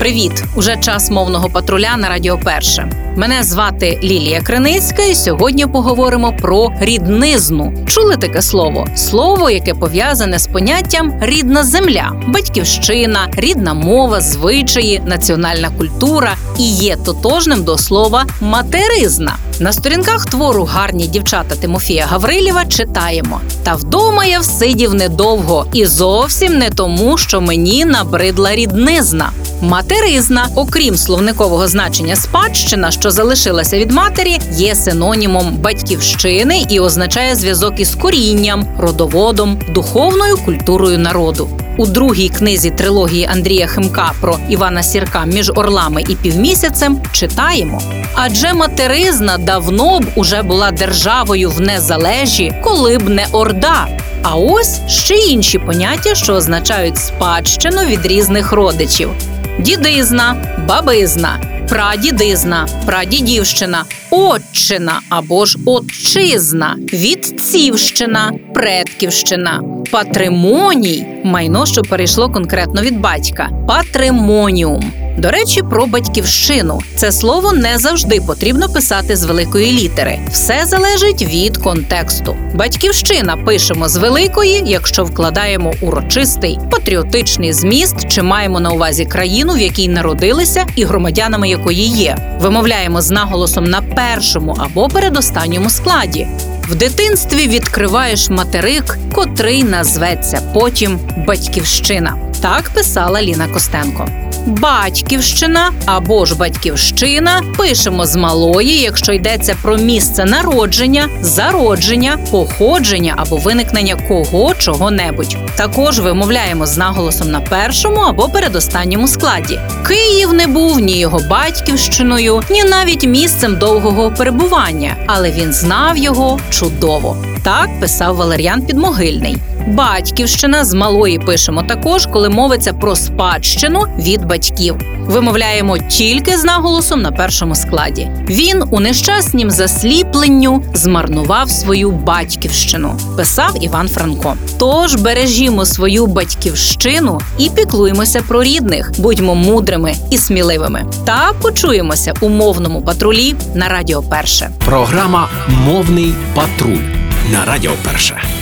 Привіт! 0.00 0.44
Уже 0.56 0.76
час 0.76 1.10
мовного 1.10 1.50
патруля 1.50 1.96
на 1.96 2.08
Радіо 2.08 2.38
Перше. 2.38 2.90
Мене 3.16 3.42
звати 3.42 4.00
Лілія 4.02 4.40
Криницька, 4.40 5.02
і 5.02 5.14
сьогодні 5.14 5.66
поговоримо 5.66 6.32
про 6.32 6.72
ріднизну. 6.80 7.72
Чули 7.86 8.16
таке 8.16 8.42
слово? 8.42 8.86
Слово, 8.96 9.50
яке 9.50 9.74
пов'язане 9.74 10.38
з 10.38 10.46
поняттям 10.46 11.14
рідна 11.20 11.64
земля, 11.64 12.12
батьківщина, 12.28 13.28
рідна 13.32 13.74
мова, 13.74 14.20
звичаї, 14.20 15.02
національна 15.06 15.70
культура 15.70 16.36
і 16.58 16.72
є 16.72 16.96
тотожним 16.96 17.64
до 17.64 17.78
слова 17.78 18.26
материзна. 18.40 19.36
На 19.60 19.72
сторінках 19.72 20.26
твору 20.26 20.64
гарні 20.64 21.06
дівчата 21.06 21.54
Тимофія 21.54 22.06
Гаврилєва 22.06 22.64
читаємо: 22.64 23.40
Та 23.62 23.74
вдома 23.74 24.24
я 24.24 24.40
всидів 24.40 24.94
недовго, 24.94 25.66
і 25.72 25.86
зовсім 25.86 26.58
не 26.58 26.70
тому, 26.70 27.18
що 27.18 27.40
мені 27.40 27.84
набридла 27.84 28.54
ріднизна. 28.54 29.30
Материзна, 29.60 30.48
окрім 30.54 30.96
словникового 30.96 31.68
значення 31.68 32.16
спадщина, 32.16 32.90
що 32.90 33.10
залишилася 33.10 33.78
від 33.78 33.90
матері, 33.90 34.38
є 34.52 34.74
синонімом 34.74 35.56
батьківщини 35.56 36.66
і 36.68 36.80
означає 36.80 37.34
зв'язок 37.34 37.80
із 37.80 37.94
корінням, 37.94 38.66
родоводом, 38.78 39.60
духовною 39.74 40.36
культурою 40.36 40.98
народу. 40.98 41.48
У 41.76 41.86
другій 41.86 42.28
книзі 42.28 42.70
трилогії 42.70 43.28
Андрія 43.32 43.66
Химка 43.66 44.12
про 44.20 44.38
Івана 44.48 44.82
Сірка 44.82 45.24
між 45.24 45.52
орлами 45.54 46.02
і 46.08 46.14
півмісяцем 46.14 47.00
читаємо. 47.12 47.82
Адже 48.14 48.52
материзна 48.52 49.38
давно 49.38 50.00
б 50.00 50.06
уже 50.14 50.42
була 50.42 50.70
державою 50.70 51.50
в 51.50 51.60
незалежі, 51.60 52.54
коли 52.62 52.98
б 52.98 53.08
не 53.08 53.26
орда. 53.32 53.88
А 54.22 54.36
ось 54.36 54.80
ще 54.86 55.14
інші 55.14 55.58
поняття, 55.58 56.14
що 56.14 56.34
означають 56.34 56.98
спадщину 56.98 57.80
від 57.84 58.06
різних 58.06 58.52
родичів: 58.52 59.10
дідизна, 59.58 60.36
бабизна, 60.68 61.40
прадідизна, 61.70 62.68
прадідівщина, 62.86 63.84
отчина 64.10 65.00
або 65.08 65.46
ж 65.46 65.58
отчизна, 65.66 66.76
відцівщина, 66.92 68.32
предківщина, 68.54 69.62
патримоній 69.90 71.06
майно, 71.24 71.66
що 71.66 71.82
перейшло 71.82 72.28
конкретно 72.30 72.82
від 72.82 73.00
батька, 73.00 73.48
патримоніум. 73.68 74.92
До 75.20 75.30
речі, 75.30 75.62
про 75.62 75.86
батьківщину 75.86 76.80
це 76.96 77.12
слово 77.12 77.52
не 77.52 77.78
завжди 77.78 78.20
потрібно 78.20 78.68
писати 78.68 79.16
з 79.16 79.24
великої 79.24 79.72
літери. 79.72 80.18
Все 80.30 80.62
залежить 80.66 81.22
від 81.22 81.56
контексту. 81.56 82.36
Батьківщина 82.54 83.36
пишемо 83.36 83.88
з 83.88 83.96
великої, 83.96 84.62
якщо 84.66 85.04
вкладаємо 85.04 85.72
урочистий 85.80 86.58
патріотичний 86.70 87.52
зміст, 87.52 88.08
чи 88.08 88.22
маємо 88.22 88.60
на 88.60 88.70
увазі 88.70 89.04
країну, 89.04 89.54
в 89.54 89.58
якій 89.58 89.88
народилися, 89.88 90.66
і 90.76 90.84
громадянами 90.84 91.48
якої 91.48 91.86
є. 91.86 92.38
Вимовляємо 92.40 93.02
з 93.02 93.10
наголосом 93.10 93.64
на 93.64 93.82
першому 93.82 94.56
або 94.58 94.88
передостанньому 94.88 95.70
складі. 95.70 96.26
В 96.62 96.74
дитинстві 96.74 97.48
відкриваєш 97.48 98.30
материк, 98.30 98.98
котрий 99.14 99.64
назветься 99.64 100.40
потім 100.54 100.98
батьківщина. 101.26 102.16
Так 102.42 102.70
писала 102.74 103.22
Ліна 103.22 103.48
Костенко. 103.48 104.08
Батьківщина 104.46 105.72
або 105.86 106.26
ж 106.26 106.36
батьківщина 106.36 107.42
пишемо 107.56 108.06
з 108.06 108.16
малої, 108.16 108.80
якщо 108.80 109.12
йдеться 109.12 109.56
про 109.62 109.76
місце 109.76 110.24
народження, 110.24 111.08
зародження, 111.20 112.18
походження 112.30 113.14
або 113.16 113.36
виникнення 113.36 113.96
кого 114.08 114.54
чого-небудь. 114.54 115.36
Також 115.56 116.00
вимовляємо 116.00 116.66
з 116.66 116.78
наголосом 116.78 117.30
на 117.30 117.40
першому 117.40 118.00
або 118.00 118.28
передостанньому 118.28 119.08
складі. 119.08 119.60
Київ 119.88 120.32
не 120.32 120.46
був 120.46 120.80
ні 120.80 120.98
його 120.98 121.20
батьківщиною, 121.30 122.42
ні 122.50 122.64
навіть 122.64 123.06
місцем 123.06 123.56
довгого 123.56 124.10
перебування, 124.10 124.96
але 125.06 125.30
він 125.30 125.52
знав 125.52 125.96
його 125.96 126.40
чудово. 126.50 127.16
Так 127.42 127.80
писав 127.80 128.16
Валер'ян 128.16 128.62
Підмогильний. 128.62 129.36
Батьківщина 129.66 130.64
з 130.64 130.74
малої 130.74 131.18
пишемо 131.18 131.62
також, 131.62 132.06
коли 132.06 132.28
мовиться 132.28 132.72
про 132.72 132.96
спадщину 132.96 133.86
від 133.98 134.24
батьків. 134.24 134.76
Вимовляємо 135.06 135.78
тільки 135.78 136.36
з 136.36 136.44
наголосом 136.44 137.02
на 137.02 137.12
першому 137.12 137.54
складі. 137.54 138.10
Він 138.28 138.62
у 138.70 138.80
нещаснім 138.80 139.50
засліпленню 139.50 140.62
змарнував 140.74 141.50
свою 141.50 141.90
батьківщину, 141.90 142.98
писав 143.16 143.64
Іван 143.64 143.88
Франко. 143.88 144.36
Тож 144.58 144.94
бережімо 144.94 145.64
свою 145.64 146.06
батьківщину 146.06 147.20
і 147.38 147.50
піклуємося 147.50 148.22
про 148.28 148.42
рідних, 148.42 148.92
будьмо 148.98 149.34
мудрими 149.34 149.94
і 150.10 150.18
сміливими. 150.18 150.84
Та 151.04 151.32
почуємося 151.42 152.14
у 152.20 152.28
мовному 152.28 152.82
патрулі 152.82 153.34
на 153.54 153.68
Радіо 153.68 154.02
Перше. 154.02 154.50
Програма 154.64 155.28
Мовний 155.66 156.14
патруль 156.34 156.84
на 157.32 157.44
Радіо 157.44 157.72
Перше. 157.84 158.39